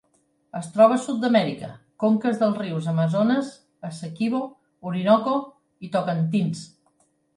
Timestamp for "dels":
2.41-2.57